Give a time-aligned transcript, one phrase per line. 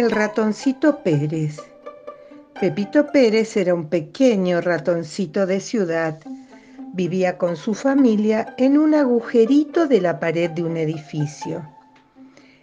[0.00, 1.58] El ratoncito Pérez.
[2.58, 6.18] Pepito Pérez era un pequeño ratoncito de ciudad.
[6.94, 11.68] Vivía con su familia en un agujerito de la pared de un edificio.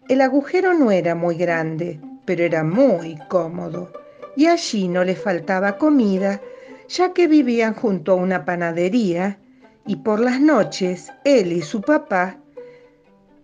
[0.09, 3.93] El agujero no era muy grande, pero era muy cómodo,
[4.35, 6.41] y allí no le faltaba comida,
[6.89, 9.37] ya que vivían junto a una panadería,
[9.85, 12.39] y por las noches él y su papá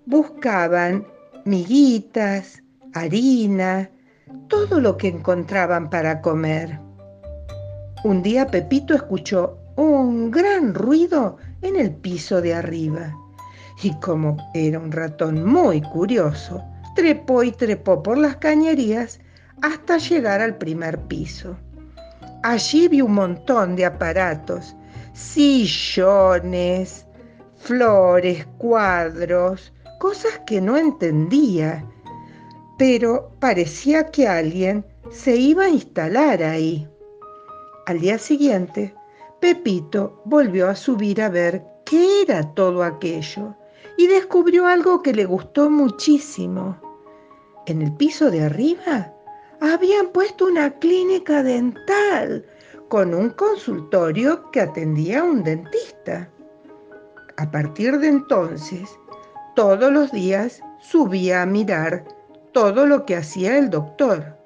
[0.08, 1.06] buscaban
[1.46, 2.63] miguitas,
[2.94, 3.90] harina,
[4.48, 6.80] todo lo que encontraban para comer.
[8.04, 13.14] Un día Pepito escuchó un gran ruido en el piso de arriba
[13.82, 16.64] y como era un ratón muy curioso,
[16.96, 19.20] trepó y trepó por las cañerías
[19.62, 21.56] hasta llegar al primer piso.
[22.44, 24.76] Allí vio un montón de aparatos,
[25.14, 27.06] sillones,
[27.56, 31.86] flores, cuadros, cosas que no entendía
[32.78, 36.88] pero parecía que alguien se iba a instalar ahí.
[37.86, 38.94] Al día siguiente,
[39.40, 43.56] Pepito volvió a subir a ver qué era todo aquello
[43.98, 46.80] y descubrió algo que le gustó muchísimo.
[47.66, 49.14] En el piso de arriba
[49.60, 52.46] habían puesto una clínica dental
[52.90, 56.30] con un consultorio que atendía a un dentista.
[57.38, 58.90] A partir de entonces,
[59.56, 62.06] todos los días subía a mirar
[62.54, 64.38] todo lo que hacía el doctor.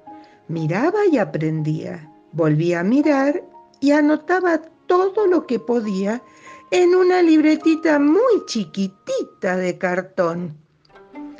[0.48, 3.44] Miraba y aprendía, volvía a mirar
[3.80, 6.22] y anotaba todo lo que podía
[6.70, 10.56] en una libretita muy chiquitita de cartón.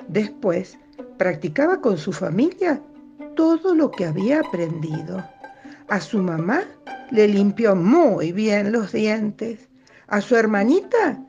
[0.09, 0.79] Después,
[1.19, 2.81] practicaba con su familia
[3.35, 5.25] todo lo que había aprendido.
[5.89, 6.63] A su mamá
[7.11, 9.69] le limpió muy bien los dientes.
[10.07, 11.23] A su hermanita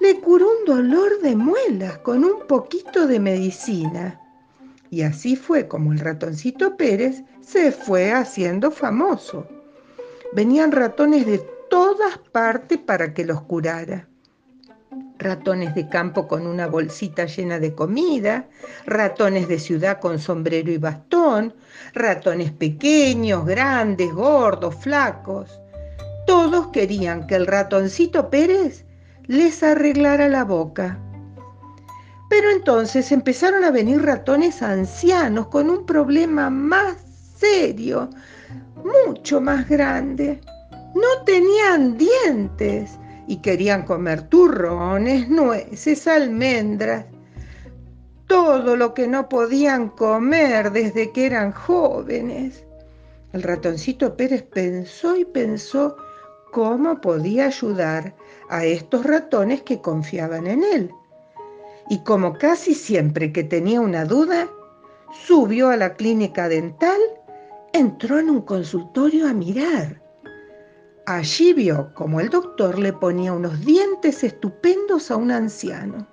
[0.00, 4.19] le curó un dolor de muelas con un poquito de medicina.
[4.90, 9.46] Y así fue como el ratoncito Pérez se fue haciendo famoso.
[10.32, 11.38] Venían ratones de
[11.70, 14.08] todas partes para que los curara.
[15.18, 18.48] Ratones de campo con una bolsita llena de comida,
[18.86, 21.54] ratones de ciudad con sombrero y bastón,
[21.94, 25.60] ratones pequeños, grandes, gordos, flacos.
[26.26, 28.84] Todos querían que el ratoncito Pérez
[29.26, 30.98] les arreglara la boca.
[32.30, 36.96] Pero entonces empezaron a venir ratones ancianos con un problema más
[37.36, 38.08] serio,
[38.84, 40.40] mucho más grande.
[40.94, 47.04] No tenían dientes y querían comer turrones, nueces, almendras,
[48.28, 52.64] todo lo que no podían comer desde que eran jóvenes.
[53.32, 55.96] El ratoncito Pérez pensó y pensó
[56.52, 58.14] cómo podía ayudar
[58.48, 60.94] a estos ratones que confiaban en él
[61.90, 64.48] y como casi siempre que tenía una duda,
[65.26, 67.00] subió a la clínica dental,
[67.72, 70.00] entró en un consultorio a mirar.
[71.06, 76.06] Allí vio como el doctor le ponía unos dientes estupendos a un anciano.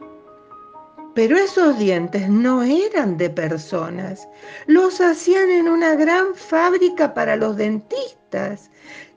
[1.13, 4.27] Pero esos dientes no eran de personas,
[4.65, 8.71] los hacían en una gran fábrica para los dentistas,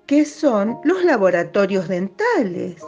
[0.04, 2.82] que son los laboratorios dentales.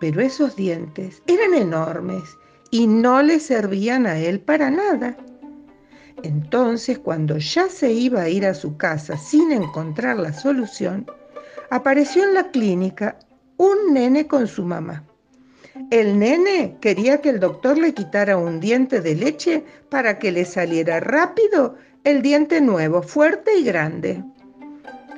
[0.00, 2.36] Pero esos dientes eran enormes
[2.74, 5.16] y no le servían a él para nada.
[6.24, 11.06] Entonces, cuando ya se iba a ir a su casa sin encontrar la solución,
[11.70, 13.16] apareció en la clínica
[13.58, 15.04] un nene con su mamá.
[15.92, 20.44] El nene quería que el doctor le quitara un diente de leche para que le
[20.44, 24.20] saliera rápido el diente nuevo, fuerte y grande.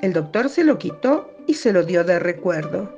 [0.03, 2.95] El doctor se lo quitó y se lo dio de recuerdo.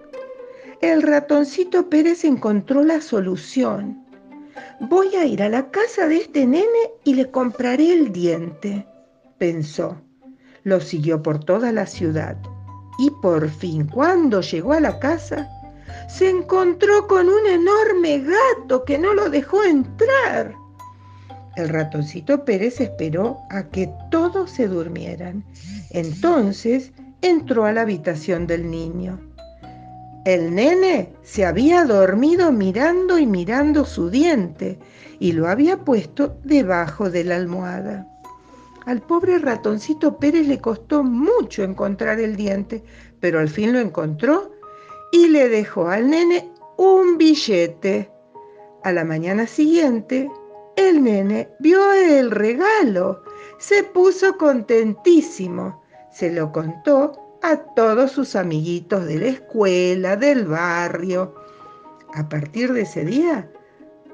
[0.81, 4.08] El ratoncito Pérez encontró la solución
[4.81, 8.87] Voy a ir a la casa de este nene y le compraré el diente,
[9.39, 10.01] pensó.
[10.65, 12.37] Lo siguió por toda la ciudad
[12.99, 15.49] y por fin, cuando llegó a la casa,
[16.09, 20.55] se encontró con un enorme gato que no lo dejó entrar.
[21.57, 25.45] El ratoncito Pérez esperó a que todos se durmieran.
[25.91, 26.93] Entonces
[27.23, 29.21] entró a la habitación del niño.
[30.29, 34.79] El nene se había dormido mirando y mirando su diente
[35.19, 38.07] y lo había puesto debajo de la almohada.
[38.85, 42.85] Al pobre ratoncito Pérez le costó mucho encontrar el diente,
[43.21, 44.53] pero al fin lo encontró
[45.13, 48.11] y le dejó al nene un billete.
[48.85, 50.31] A la mañana siguiente,
[50.77, 53.23] el nene vio el regalo,
[53.59, 55.83] se puso contentísimo,
[56.13, 61.35] se lo contó a todos sus amiguitos de la escuela, del barrio.
[62.15, 63.49] A partir de ese día,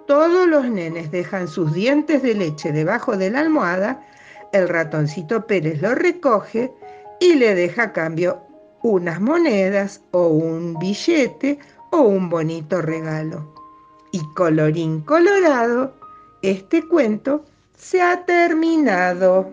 [0.07, 4.07] todos los nenes dejan sus dientes de leche debajo de la almohada
[4.53, 6.73] El ratoncito Pérez lo recoge
[7.21, 8.41] y le deja a cambio
[8.83, 11.59] unas monedas o un billete
[11.91, 13.55] o un bonito regalo.
[14.13, 15.95] Y colorín colorado,
[16.43, 17.45] este cuento
[17.77, 19.53] se ha terminado.